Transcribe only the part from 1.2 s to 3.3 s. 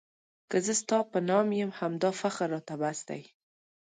نام یم همدا فخر راته بس دی.